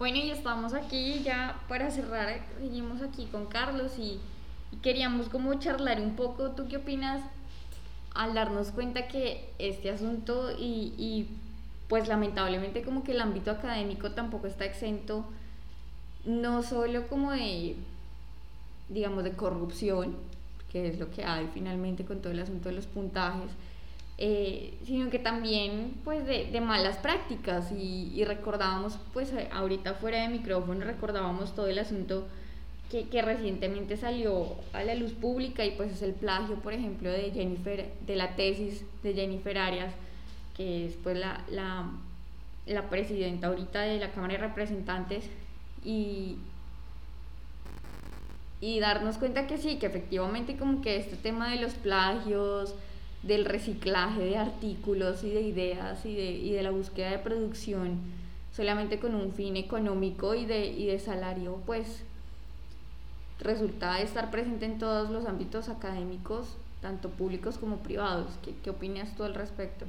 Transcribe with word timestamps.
Bueno, 0.00 0.16
y 0.16 0.30
estamos 0.30 0.72
aquí 0.72 1.20
ya 1.22 1.60
para 1.68 1.90
cerrar, 1.90 2.40
seguimos 2.58 3.02
aquí 3.02 3.26
con 3.26 3.44
Carlos 3.44 3.98
y, 3.98 4.18
queríamos 4.80 5.28
como 5.28 5.52
charlar 5.58 6.00
un 6.00 6.16
poco, 6.16 6.52
¿tú 6.52 6.68
qué 6.68 6.78
opinas 6.78 7.20
al 8.14 8.32
darnos 8.32 8.70
cuenta 8.70 9.08
que 9.08 9.50
este 9.58 9.90
asunto 9.90 10.52
y, 10.52 10.94
y 10.96 11.28
pues 11.86 12.08
lamentablemente 12.08 12.82
como 12.82 13.04
que 13.04 13.12
el 13.12 13.20
ámbito 13.20 13.50
académico 13.50 14.12
tampoco 14.12 14.46
está 14.46 14.64
exento, 14.64 15.26
no 16.24 16.62
solo 16.62 17.06
como 17.08 17.32
de, 17.32 17.76
digamos, 18.88 19.22
de 19.22 19.32
corrupción, 19.32 20.16
que 20.72 20.88
es 20.88 20.98
lo 20.98 21.10
que 21.10 21.24
hay 21.24 21.50
finalmente 21.52 22.06
con 22.06 22.22
todo 22.22 22.32
el 22.32 22.40
asunto 22.40 22.70
de 22.70 22.76
los 22.76 22.86
puntajes, 22.86 23.50
eh, 24.20 24.78
sino 24.84 25.10
que 25.10 25.18
también 25.18 25.94
pues 26.04 26.24
de, 26.26 26.46
de 26.52 26.60
malas 26.60 26.98
prácticas. 26.98 27.72
Y, 27.72 28.12
y, 28.14 28.24
recordábamos 28.24 28.98
pues 29.12 29.32
ahorita 29.52 29.94
fuera 29.94 30.22
de 30.22 30.28
micrófono 30.28 30.84
recordábamos 30.84 31.54
todo 31.54 31.66
el 31.66 31.78
asunto 31.78 32.28
que, 32.90 33.08
que, 33.08 33.22
recientemente 33.22 33.96
salió 33.96 34.56
a 34.72 34.84
la 34.84 34.94
luz 34.94 35.12
pública 35.12 35.64
y 35.64 35.72
pues 35.72 35.92
es 35.92 36.02
el 36.02 36.12
plagio 36.12 36.56
por 36.56 36.72
ejemplo 36.72 37.10
de 37.10 37.30
Jennifer 37.30 37.90
de 38.06 38.16
la 38.16 38.36
tesis 38.36 38.84
de 39.02 39.14
Jennifer 39.14 39.56
Arias 39.58 39.94
que 40.60 40.84
es 40.84 40.94
pues 41.02 41.16
la, 41.16 41.42
la, 41.50 41.90
la 42.66 42.90
presidenta 42.90 43.46
ahorita 43.46 43.80
de 43.80 43.98
la 43.98 44.12
Cámara 44.12 44.34
de 44.34 44.40
Representantes. 44.40 45.24
Y, 45.84 46.36
y 48.60 48.78
darnos 48.78 49.16
cuenta 49.16 49.46
que 49.46 49.56
sí, 49.56 49.78
que 49.78 49.86
efectivamente 49.86 50.58
como 50.58 50.82
que 50.82 50.96
este 50.96 51.16
tema 51.16 51.50
de 51.50 51.62
los 51.62 51.72
plagios, 51.72 52.74
del 53.22 53.44
reciclaje 53.44 54.22
de 54.22 54.38
artículos 54.38 55.24
y 55.24 55.30
de 55.30 55.42
ideas 55.42 56.04
y 56.06 56.14
de, 56.14 56.30
y 56.30 56.52
de 56.52 56.62
la 56.62 56.70
búsqueda 56.70 57.10
de 57.10 57.18
producción 57.18 57.98
solamente 58.54 58.98
con 58.98 59.14
un 59.14 59.32
fin 59.32 59.56
económico 59.56 60.34
y 60.34 60.44
de, 60.44 60.66
y 60.66 60.86
de 60.86 60.98
salario, 60.98 61.62
pues 61.66 62.02
resulta 63.38 64.00
estar 64.00 64.30
presente 64.30 64.66
en 64.66 64.78
todos 64.78 65.10
los 65.10 65.26
ámbitos 65.26 65.68
académicos, 65.68 66.46
tanto 66.80 67.10
públicos 67.10 67.58
como 67.58 67.78
privados. 67.78 68.32
¿Qué, 68.44 68.54
qué 68.62 68.70
opinas 68.70 69.14
tú 69.16 69.22
al 69.22 69.34
respecto? 69.34 69.86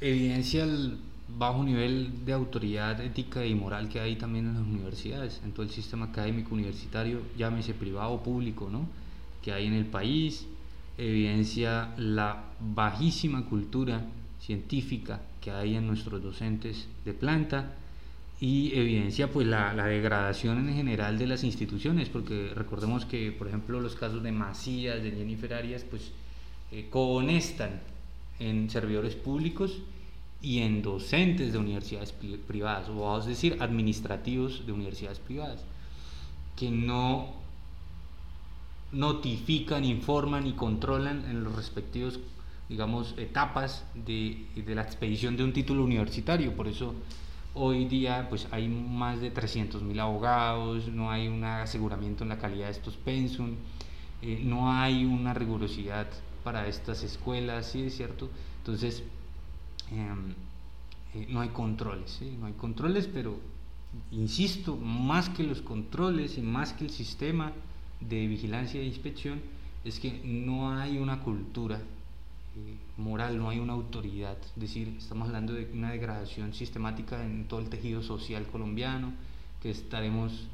Evidencia 0.00 0.64
el 0.64 0.98
bajo 1.38 1.62
nivel 1.62 2.24
de 2.24 2.32
autoridad 2.32 3.00
ética 3.00 3.44
y 3.44 3.54
moral 3.54 3.88
que 3.88 4.00
hay 4.00 4.16
también 4.16 4.46
en 4.46 4.54
las 4.54 4.62
universidades, 4.62 5.40
en 5.44 5.52
todo 5.52 5.62
el 5.62 5.70
sistema 5.70 6.06
académico 6.06 6.54
universitario, 6.54 7.20
llámese 7.36 7.74
privado 7.74 8.12
o 8.12 8.22
público, 8.22 8.68
¿no? 8.70 8.86
que 9.42 9.52
hay 9.52 9.66
en 9.66 9.74
el 9.74 9.86
país, 9.86 10.46
evidencia 10.98 11.94
la 11.96 12.44
bajísima 12.60 13.46
cultura 13.46 14.06
científica 14.40 15.20
que 15.40 15.50
hay 15.50 15.76
en 15.76 15.86
nuestros 15.86 16.22
docentes 16.22 16.88
de 17.04 17.14
planta 17.14 17.74
y 18.40 18.72
evidencia 18.74 19.30
pues 19.30 19.46
la, 19.46 19.74
degradación 19.74 20.68
en 20.68 20.74
general 20.74 21.18
de 21.18 21.26
las 21.26 21.44
instituciones, 21.44 22.08
porque 22.08 22.52
recordemos 22.54 23.04
que 23.04 23.32
por 23.32 23.48
ejemplo 23.48 23.80
los 23.80 23.94
casos 23.94 24.22
de 24.22 24.32
Macías, 24.32 25.02
de 25.02 25.10
Jennifer 25.10 25.52
Arias, 25.52 25.84
pues 25.84 26.12
eh, 26.72 26.86
cohonestan 26.90 27.80
en 28.38 28.70
servidores 28.70 29.14
públicos 29.14 29.82
y 30.40 30.60
en 30.60 30.80
docentes 30.80 31.52
de 31.52 31.58
universidades 31.58 32.12
privadas, 32.12 32.88
o 32.88 32.94
vamos 32.94 33.26
a 33.26 33.28
decir 33.28 33.58
administrativos 33.60 34.64
de 34.64 34.72
universidades 34.72 35.18
privadas, 35.18 35.62
que 36.56 36.70
no 36.70 37.39
notifican, 38.92 39.84
informan 39.84 40.46
y 40.46 40.52
controlan 40.52 41.24
en 41.30 41.44
los 41.44 41.54
respectivos, 41.54 42.20
digamos, 42.68 43.14
etapas 43.18 43.84
de, 43.94 44.46
de 44.54 44.74
la 44.74 44.82
expedición 44.82 45.36
de 45.36 45.44
un 45.44 45.52
título 45.52 45.84
universitario. 45.84 46.54
Por 46.54 46.68
eso 46.68 46.94
hoy 47.54 47.84
día 47.86 48.26
pues 48.28 48.46
hay 48.50 48.68
más 48.68 49.20
de 49.20 49.32
300.000 49.32 50.00
abogados, 50.00 50.88
no 50.88 51.10
hay 51.10 51.28
un 51.28 51.42
aseguramiento 51.44 52.24
en 52.24 52.30
la 52.30 52.38
calidad 52.38 52.66
de 52.66 52.72
estos 52.72 52.96
pensum, 52.96 53.56
eh, 54.22 54.40
no 54.44 54.72
hay 54.72 55.04
una 55.04 55.34
rigurosidad 55.34 56.06
para 56.44 56.66
estas 56.66 57.02
escuelas, 57.02 57.66
¿sí 57.72 57.82
es 57.82 57.96
cierto? 57.96 58.30
Entonces, 58.58 59.02
em, 59.90 60.34
eh, 61.14 61.26
no 61.28 61.40
hay 61.40 61.48
controles, 61.48 62.20
no 62.38 62.46
hay 62.46 62.52
controles, 62.52 63.08
pero 63.12 63.38
insisto, 64.12 64.76
más 64.76 65.28
que 65.28 65.42
los 65.42 65.62
controles 65.62 66.38
y 66.38 66.42
más 66.42 66.72
que 66.72 66.84
el 66.84 66.90
sistema, 66.90 67.52
de 68.00 68.26
vigilancia 68.26 68.80
e 68.80 68.84
inspección 68.84 69.40
es 69.84 70.00
que 70.00 70.20
no 70.24 70.72
hay 70.76 70.98
una 70.98 71.20
cultura 71.20 71.76
eh, 71.76 72.76
moral, 72.96 73.38
no 73.38 73.48
hay 73.48 73.58
una 73.58 73.72
autoridad. 73.72 74.36
Es 74.56 74.60
decir, 74.60 74.96
estamos 74.98 75.28
hablando 75.28 75.54
de 75.54 75.70
una 75.72 75.92
degradación 75.92 76.52
sistemática 76.52 77.24
en 77.24 77.46
todo 77.46 77.60
el 77.60 77.68
tejido 77.68 78.02
social 78.02 78.46
colombiano, 78.46 79.12
que 79.62 79.70
estaremos 79.70 80.48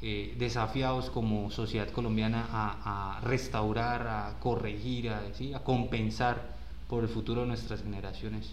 eh, 0.00 0.34
desafiados 0.38 1.10
como 1.10 1.50
sociedad 1.50 1.88
colombiana 1.90 2.48
a, 2.50 3.20
restaurar, 3.22 4.06
a 4.08 4.38
corregir, 4.40 5.10
a, 5.10 5.22
a 5.54 5.62
compensar 5.62 6.56
por 6.88 7.04
el 7.04 7.08
futuro 7.08 7.42
de 7.42 7.48
nuestras 7.48 7.82
generaciones. 7.82 8.52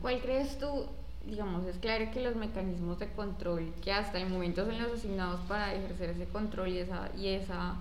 ¿Cuál 0.00 0.20
crees 0.20 0.58
tú 0.58 0.86
digamos, 1.28 1.66
es 1.66 1.76
claro 1.76 2.10
que 2.10 2.22
los 2.22 2.36
mecanismos 2.36 2.98
de 2.98 3.08
control 3.08 3.72
que 3.82 3.92
hasta 3.92 4.18
el 4.18 4.30
momento 4.30 4.64
son 4.64 4.80
los 4.80 4.92
asignados 4.92 5.40
para 5.42 5.74
ejercer 5.74 6.10
ese 6.10 6.26
control 6.26 6.68
y 6.68 6.78
esa, 6.78 7.10
y 7.16 7.28
esa, 7.28 7.76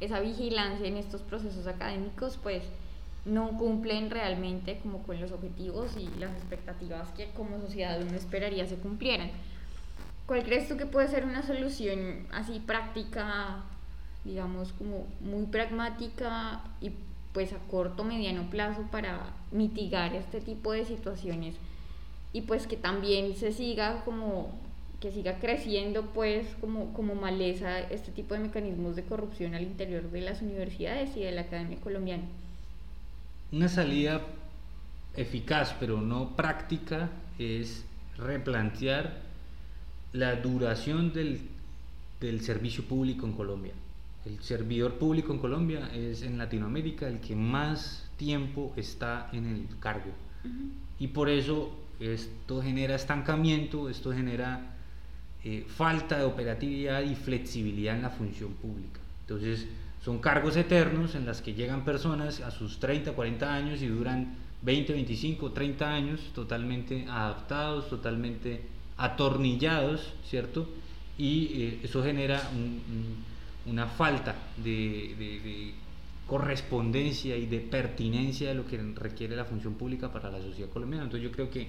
esa 0.00 0.20
vigilancia 0.20 0.86
en 0.86 0.96
estos 0.96 1.20
procesos 1.20 1.66
académicos, 1.66 2.38
pues 2.42 2.62
no 3.26 3.58
cumplen 3.58 4.10
realmente 4.10 4.78
como 4.82 5.02
con 5.02 5.20
los 5.20 5.32
objetivos 5.32 5.96
y 5.96 6.08
las 6.18 6.30
expectativas 6.32 7.08
que 7.10 7.30
como 7.30 7.60
sociedad 7.60 8.00
uno 8.00 8.16
esperaría 8.16 8.66
se 8.66 8.76
cumplieran. 8.76 9.30
¿Cuál 10.26 10.44
crees 10.44 10.68
tú 10.68 10.76
que 10.76 10.86
puede 10.86 11.08
ser 11.08 11.24
una 11.24 11.42
solución 11.42 12.26
así 12.32 12.60
práctica, 12.60 13.62
digamos, 14.24 14.72
como 14.72 15.06
muy 15.20 15.46
pragmática 15.46 16.62
y 16.80 16.92
pues 17.32 17.52
a 17.52 17.58
corto, 17.70 18.02
mediano 18.02 18.48
plazo 18.48 18.82
para 18.90 19.20
mitigar 19.50 20.14
este 20.14 20.40
tipo 20.40 20.72
de 20.72 20.84
situaciones? 20.84 21.56
Y 22.36 22.42
pues 22.42 22.66
que 22.66 22.76
también 22.76 23.34
se 23.34 23.50
siga 23.50 24.04
como 24.04 24.52
que 25.00 25.10
siga 25.10 25.38
creciendo 25.38 26.02
pues 26.12 26.46
como, 26.60 26.92
como 26.92 27.14
maleza 27.14 27.80
este 27.80 28.12
tipo 28.12 28.34
de 28.34 28.40
mecanismos 28.40 28.94
de 28.94 29.04
corrupción 29.04 29.54
al 29.54 29.62
interior 29.62 30.10
de 30.10 30.20
las 30.20 30.42
universidades 30.42 31.16
y 31.16 31.20
de 31.20 31.32
la 31.32 31.42
academia 31.42 31.78
colombiana. 31.80 32.24
Una 33.52 33.70
salida 33.70 34.20
eficaz 35.16 35.74
pero 35.80 36.02
no 36.02 36.36
práctica 36.36 37.08
es 37.38 37.86
replantear 38.18 39.14
la 40.12 40.36
duración 40.36 41.14
del, 41.14 41.40
del 42.20 42.42
servicio 42.42 42.84
público 42.84 43.24
en 43.24 43.32
Colombia. 43.32 43.72
El 44.26 44.42
servidor 44.42 44.98
público 44.98 45.32
en 45.32 45.38
Colombia 45.38 45.88
es 45.94 46.20
en 46.20 46.36
Latinoamérica 46.36 47.08
el 47.08 47.18
que 47.20 47.34
más 47.34 48.10
tiempo 48.18 48.74
está 48.76 49.30
en 49.32 49.46
el 49.46 49.78
cargo. 49.78 50.10
Y 50.98 51.08
por 51.08 51.30
eso 51.30 51.85
esto 52.00 52.62
genera 52.62 52.94
estancamiento, 52.94 53.88
esto 53.88 54.12
genera 54.12 54.74
eh, 55.44 55.64
falta 55.68 56.18
de 56.18 56.24
operatividad 56.24 57.02
y 57.02 57.14
flexibilidad 57.14 57.96
en 57.96 58.02
la 58.02 58.10
función 58.10 58.54
pública. 58.54 59.00
Entonces, 59.22 59.66
son 60.04 60.18
cargos 60.18 60.56
eternos 60.56 61.14
en 61.14 61.26
las 61.26 61.40
que 61.42 61.54
llegan 61.54 61.84
personas 61.84 62.40
a 62.40 62.50
sus 62.50 62.78
30, 62.78 63.12
40 63.12 63.54
años 63.54 63.82
y 63.82 63.86
duran 63.86 64.34
20, 64.62 64.92
25, 64.92 65.52
30 65.52 65.88
años 65.88 66.20
totalmente 66.34 67.06
adaptados, 67.08 67.88
totalmente 67.88 68.62
atornillados, 68.96 70.12
¿cierto? 70.28 70.68
Y 71.18 71.62
eh, 71.62 71.80
eso 71.82 72.02
genera 72.02 72.40
una 73.66 73.86
falta 73.86 74.34
de 74.56 75.74
correspondencia 76.26 77.36
y 77.36 77.46
de 77.46 77.60
pertinencia 77.60 78.48
de 78.48 78.54
lo 78.54 78.66
que 78.66 78.78
requiere 78.94 79.36
la 79.36 79.44
función 79.44 79.74
pública 79.74 80.12
para 80.12 80.30
la 80.30 80.40
sociedad 80.40 80.68
colombiana. 80.70 81.04
Entonces 81.04 81.28
yo 81.28 81.34
creo 81.34 81.50
que 81.50 81.68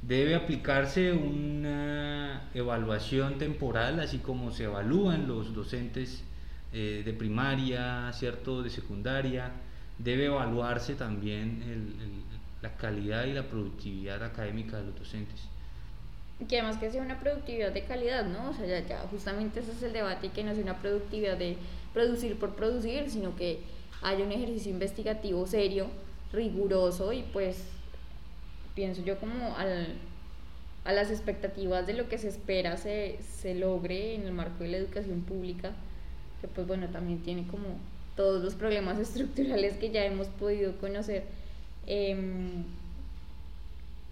debe 0.00 0.34
aplicarse 0.34 1.12
una 1.12 2.50
evaluación 2.54 3.38
temporal, 3.38 4.00
así 4.00 4.18
como 4.18 4.50
se 4.50 4.64
evalúan 4.64 5.28
los 5.28 5.54
docentes 5.54 6.24
eh, 6.72 7.02
de 7.04 7.12
primaria, 7.12 8.10
¿cierto? 8.12 8.62
de 8.62 8.70
secundaria, 8.70 9.52
debe 9.98 10.26
evaluarse 10.26 10.94
también 10.94 11.62
la 12.62 12.76
calidad 12.76 13.26
y 13.26 13.34
la 13.34 13.42
productividad 13.42 14.22
académica 14.24 14.78
de 14.78 14.86
los 14.86 14.98
docentes. 14.98 15.40
Que 16.48 16.58
además 16.58 16.78
que 16.78 16.90
sea 16.90 17.02
una 17.02 17.20
productividad 17.20 17.72
de 17.72 17.84
calidad, 17.84 18.26
¿no? 18.26 18.50
O 18.50 18.54
sea, 18.54 18.66
ya, 18.66 18.84
ya 18.84 18.98
justamente 19.10 19.60
ese 19.60 19.72
es 19.72 19.82
el 19.82 19.92
debate 19.92 20.30
que 20.30 20.42
no 20.42 20.54
sea 20.54 20.62
una 20.64 20.78
productividad 20.78 21.36
de 21.36 21.56
producir 21.92 22.36
por 22.36 22.56
producir, 22.56 23.10
sino 23.10 23.36
que 23.36 23.60
haya 24.02 24.24
un 24.24 24.32
ejercicio 24.32 24.70
investigativo 24.70 25.46
serio, 25.46 25.86
riguroso 26.32 27.12
y 27.12 27.22
pues 27.22 27.64
pienso 28.74 29.02
yo 29.02 29.18
como 29.18 29.56
al, 29.56 29.94
a 30.84 30.92
las 30.92 31.10
expectativas 31.10 31.86
de 31.86 31.94
lo 31.94 32.08
que 32.08 32.18
se 32.18 32.28
espera 32.28 32.76
se, 32.76 33.18
se 33.22 33.54
logre 33.54 34.14
en 34.14 34.22
el 34.22 34.32
marco 34.32 34.64
de 34.64 34.70
la 34.70 34.76
educación 34.78 35.22
pública, 35.22 35.72
que 36.40 36.48
pues 36.48 36.66
bueno, 36.66 36.88
también 36.88 37.22
tiene 37.22 37.46
como 37.46 37.78
todos 38.16 38.42
los 38.42 38.54
problemas 38.54 38.98
estructurales 39.00 39.76
que 39.76 39.90
ya 39.90 40.04
hemos 40.04 40.28
podido 40.28 40.76
conocer. 40.78 41.24
Em, 41.86 42.64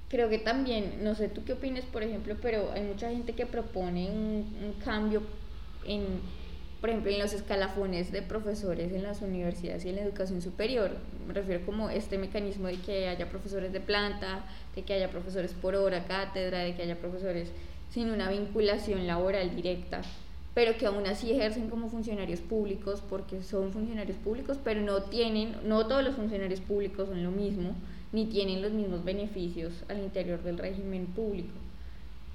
creo 0.09 0.29
que 0.29 0.39
también, 0.39 1.03
no 1.03 1.15
sé 1.15 1.29
tú 1.29 1.45
qué 1.45 1.55
opinas, 1.55 1.85
por 1.85 2.03
ejemplo, 2.03 2.37
pero 2.41 2.73
hay 2.73 2.83
mucha 2.83 3.11
gente 3.11 3.33
que 3.33 3.47
propone 3.47 4.11
un, 4.11 4.57
un 4.65 4.73
cambio 4.85 5.23
en, 5.87 6.21
por 6.81 6.91
ejemplo, 6.91 7.11
en 7.11 7.19
los 7.19 7.33
escalafones 7.33 8.11
de 8.11 8.23
profesores 8.23 8.93
en 8.93 9.03
las 9.03 9.21
universidades 9.23 9.85
y 9.85 9.91
en 9.91 9.97
la 9.97 10.03
educación 10.03 10.41
superior. 10.41 10.93
Me 11.27 11.35
refiero 11.35 11.65
como 11.67 11.91
este 11.91 12.17
mecanismo 12.17 12.69
de 12.69 12.81
que 12.81 13.09
haya 13.09 13.29
profesores 13.29 13.73
de 13.73 13.81
planta, 13.81 14.45
de 14.75 14.83
que 14.83 14.95
haya 14.95 15.11
profesores 15.11 15.53
por 15.53 15.75
hora 15.75 16.05
cátedra, 16.05 16.61
de 16.61 16.75
que 16.75 16.83
haya 16.83 16.97
profesores 16.97 17.51
sin 17.91 18.11
una 18.11 18.31
vinculación 18.31 19.07
laboral 19.07 19.55
directa 19.55 20.03
pero 20.55 20.77
que 20.77 20.87
aún 20.87 21.07
así 21.07 21.31
ejercen 21.31 21.71
como 21.71 21.89
funcionarios 21.89 22.41
públicos 22.41 23.03
porque 23.09 23.43
son 23.43 23.73
funcionarios 23.73 24.19
públicos, 24.19 24.59
pero 24.63 24.81
no 24.81 25.05
tienen, 25.05 25.57
no 25.65 25.87
todos 25.87 26.05
los 26.05 26.17
funcionarios 26.17 26.61
públicos 26.61 27.09
son 27.09 27.23
lo 27.23 27.31
mismo, 27.31 27.75
ni 28.13 28.27
tienen 28.27 28.61
los 28.61 28.73
mismos 28.73 29.05
beneficios 29.05 29.73
al 29.89 30.01
interior 30.01 30.43
del 30.43 30.59
régimen 30.59 31.07
público. 31.07 31.53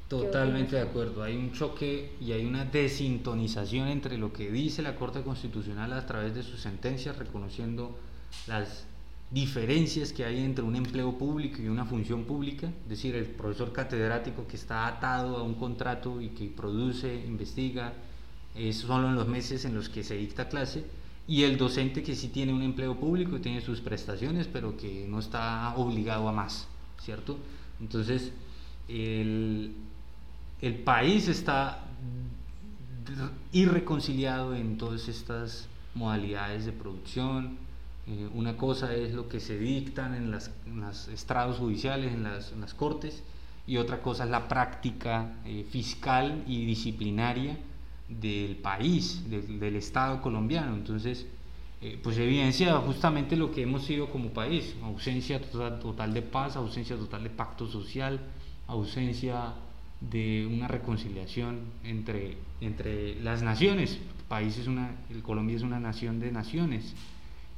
Totalmente 0.08 0.76
de 0.76 0.84
acuerdo, 0.84 1.24
hay 1.24 1.36
un 1.36 1.52
choque 1.52 2.12
y 2.22 2.32
hay 2.32 2.46
una 2.46 2.64
desintonización 2.64 3.88
entre 3.88 4.20
lo 4.20 4.32
que 4.32 4.52
dice 4.52 4.84
la 4.84 4.96
Corte 4.96 5.24
Constitucional 5.24 5.94
a 5.94 6.06
través 6.06 6.36
de 6.36 6.44
sus 6.44 6.62
sentencias, 6.62 7.18
reconociendo 7.18 7.98
las 8.46 8.86
diferencias 9.32 10.14
que 10.14 10.24
hay 10.24 10.44
entre 10.44 10.64
un 10.64 10.76
empleo 10.76 11.18
público 11.18 11.60
y 11.60 11.68
una 11.68 11.86
función 11.86 12.26
pública, 12.26 12.68
es 12.68 12.90
decir, 12.90 13.16
el 13.16 13.26
profesor 13.26 13.74
catedrático 13.74 14.46
que 14.46 14.58
está 14.58 14.86
atado 14.86 15.38
a 15.38 15.44
un 15.44 15.56
contrato 15.56 16.22
y 16.22 16.30
que 16.30 16.46
produce, 16.46 17.26
investiga, 17.26 17.94
es 18.54 18.78
solo 18.78 19.10
en 19.10 19.16
los 19.16 19.28
meses 19.28 19.66
en 19.66 19.74
los 19.74 19.90
que 19.90 20.04
se 20.04 20.16
dicta 20.16 20.48
clase, 20.48 20.86
y 21.28 21.44
el 21.44 21.58
docente 21.58 22.04
que 22.04 22.16
sí 22.16 22.28
tiene 22.28 22.54
un 22.54 22.62
empleo 22.62 22.96
público 23.00 23.38
y 23.38 23.40
tiene 23.40 23.60
sus 23.62 23.82
prestaciones, 23.82 24.48
pero 24.48 24.78
que 24.78 25.08
no 25.10 25.18
está 25.18 25.74
obligado 25.76 26.30
a 26.30 26.32
más, 26.32 26.68
¿cierto? 27.02 27.40
Entonces, 27.82 28.32
el, 28.88 29.74
el 30.62 30.76
país 30.76 31.28
está 31.28 31.86
irreconciliado 33.52 34.56
en 34.56 34.78
todas 34.78 35.08
estas 35.08 35.68
modalidades 35.94 36.66
de 36.66 36.72
producción, 36.72 37.58
eh, 38.08 38.30
una 38.34 38.56
cosa 38.56 38.94
es 38.94 39.14
lo 39.14 39.28
que 39.28 39.40
se 39.40 39.58
dictan 39.58 40.14
en, 40.14 40.30
las, 40.30 40.52
los 40.68 41.08
estrados 41.08 41.58
judiciales, 41.58 42.14
en 42.14 42.24
las, 42.24 42.52
en 42.52 42.62
las, 42.62 42.74
cortes, 42.74 43.24
y 43.66 43.78
otra 43.78 44.02
cosa 44.02 44.26
es 44.26 44.30
la 44.30 44.48
práctica 44.48 45.34
eh, 45.46 45.66
fiscal 45.70 46.44
y 46.46 46.66
disciplinaria 46.66 47.58
del 48.08 48.58
país, 48.58 49.24
del 49.28 49.76
Estado 49.76 50.22
colombiano. 50.22 50.76
Entonces, 50.76 51.26
eh, 51.82 52.00
pues 52.02 52.18
evidencia 52.18 52.78
justamente 52.78 53.36
lo 53.36 53.52
que 53.52 53.64
hemos 53.64 53.86
sido 53.86 54.08
como 54.10 54.30
país, 54.30 54.76
ausencia 54.84 55.42
total, 55.42 55.80
total, 55.80 56.14
de 56.14 56.22
paz, 56.22 56.56
ausencia 56.56 56.96
total 56.96 57.24
de 57.24 57.32
pacto 57.32 57.66
social, 57.68 58.20
ausencia 58.68 59.54
de 60.02 60.48
una 60.52 60.68
reconciliación 60.68 61.62
entre, 61.84 62.38
entre 62.62 63.20
las 63.22 63.42
naciones. 63.42 63.94
El 63.94 64.26
país 64.28 64.58
es 64.58 64.68
una, 64.68 64.92
Colombia 65.24 65.56
es 65.56 65.62
una 65.62 65.80
nación 65.80 66.20
de 66.20 66.32
naciones 66.32 66.94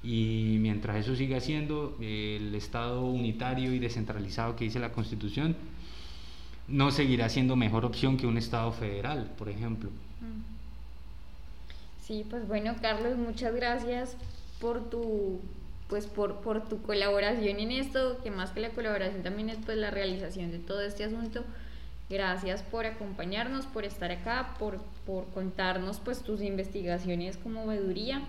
y 0.04 0.58
mientras 0.60 0.98
eso 0.98 1.16
siga 1.16 1.40
siendo 1.40 1.98
el 2.00 2.54
Estado 2.56 3.06
unitario 3.06 3.74
y 3.74 3.80
descentralizado 3.80 4.56
que 4.56 4.66
dice 4.66 4.80
la 4.80 4.92
Constitución, 4.92 5.56
no 6.68 6.92
seguirá 6.92 7.30
siendo 7.30 7.56
mejor 7.56 7.86
opción 7.86 8.18
que 8.18 8.28
un 8.28 8.38
Estado 8.38 8.72
federal, 8.72 9.32
por 9.38 9.50
ejemplo. 9.50 9.90
Mm. 9.90 10.58
Sí, 12.06 12.26
pues 12.30 12.48
bueno, 12.48 12.76
Carlos, 12.82 13.18
muchas 13.18 13.54
gracias 13.54 14.16
por 14.60 14.90
tu 14.90 15.40
pues 15.90 16.06
por, 16.06 16.42
por 16.42 16.68
tu 16.68 16.82
colaboración 16.82 17.60
en 17.60 17.72
esto, 17.72 18.20
que 18.22 18.30
más 18.30 18.52
que 18.52 18.60
la 18.60 18.72
colaboración 18.72 19.24
también 19.24 19.50
es 19.50 19.58
pues 19.66 19.78
la 19.78 19.90
realización 19.90 20.52
de 20.52 20.60
todo 20.60 20.82
este 20.82 21.06
asunto. 21.06 21.44
Gracias 22.10 22.64
por 22.64 22.86
acompañarnos, 22.86 23.66
por 23.66 23.84
estar 23.84 24.12
acá, 24.12 24.56
por, 24.60 24.80
por 25.06 25.26
contarnos 25.32 26.00
pues 26.00 26.22
tus 26.22 26.42
investigaciones 26.42 27.36
como 27.38 27.68
veeduría. 27.68 28.22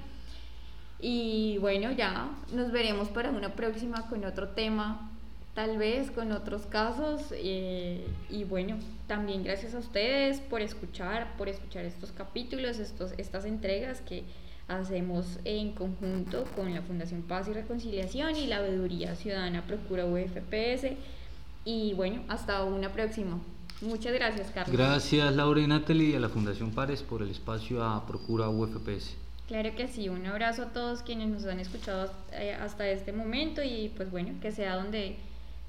Y 1.00 1.58
bueno, 1.58 1.92
ya 1.92 2.28
nos 2.52 2.72
veremos 2.72 3.08
para 3.08 3.30
una 3.30 3.54
próxima 3.54 4.08
con 4.08 4.24
otro 4.24 4.48
tema, 4.48 5.12
tal 5.54 5.78
vez 5.78 6.10
con 6.10 6.32
otros 6.32 6.66
casos. 6.66 7.32
Eh, 7.32 8.04
y 8.28 8.42
bueno, 8.42 8.78
también 9.06 9.44
gracias 9.44 9.74
a 9.76 9.78
ustedes 9.78 10.40
por 10.40 10.60
escuchar, 10.60 11.36
por 11.36 11.48
escuchar 11.48 11.84
estos 11.84 12.10
capítulos, 12.10 12.80
estos, 12.80 13.12
estas 13.16 13.44
entregas 13.44 14.00
que 14.00 14.24
hacemos 14.66 15.38
en 15.44 15.72
conjunto 15.72 16.44
con 16.56 16.74
la 16.74 16.82
Fundación 16.82 17.22
Paz 17.22 17.46
y 17.46 17.52
Reconciliación 17.52 18.34
y 18.34 18.48
la 18.48 18.60
Veeduría 18.60 19.14
Ciudadana 19.14 19.64
Procura 19.66 20.04
UFPS. 20.04 20.96
Y 21.64 21.94
bueno, 21.94 22.22
hasta 22.26 22.64
una 22.64 22.92
próxima. 22.92 23.40
Muchas 23.80 24.12
gracias, 24.12 24.50
Carlos. 24.50 24.76
Gracias, 24.76 25.34
Laura 25.36 25.60
y 25.60 25.66
Natalie, 25.66 26.10
y 26.10 26.14
a 26.16 26.20
la 26.20 26.28
Fundación 26.28 26.72
Pares 26.72 27.02
por 27.02 27.22
el 27.22 27.30
espacio 27.30 27.84
a 27.84 28.06
Procura 28.06 28.48
UFPS. 28.48 29.16
Claro 29.46 29.74
que 29.76 29.88
sí, 29.88 30.08
un 30.08 30.26
abrazo 30.26 30.62
a 30.62 30.66
todos 30.72 31.02
quienes 31.02 31.28
nos 31.28 31.44
han 31.46 31.60
escuchado 31.60 32.12
eh, 32.32 32.54
hasta 32.54 32.86
este 32.88 33.12
momento 33.12 33.62
y 33.62 33.90
pues 33.96 34.10
bueno, 34.10 34.34
que 34.42 34.52
sea 34.52 34.76
donde, 34.76 35.16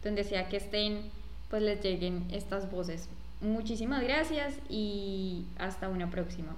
donde 0.04 0.24
sea 0.24 0.50
que 0.50 0.58
estén, 0.58 1.10
pues 1.50 1.62
les 1.62 1.82
lleguen 1.82 2.26
estas 2.32 2.70
voces. 2.70 3.08
Muchísimas 3.42 4.04
gracias 4.04 4.56
y 4.70 5.46
hasta 5.58 5.88
una 5.88 6.10
próxima. 6.10 6.58